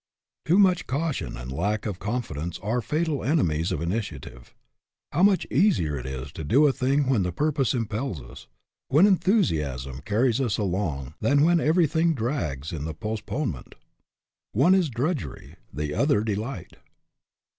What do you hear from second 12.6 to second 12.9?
in